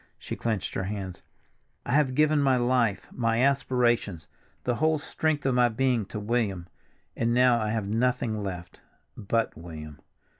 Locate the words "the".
4.63-4.77